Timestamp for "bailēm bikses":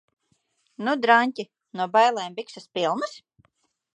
1.97-2.67